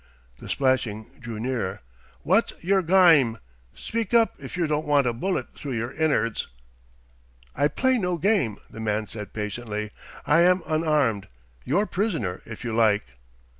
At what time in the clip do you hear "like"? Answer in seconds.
12.73-13.03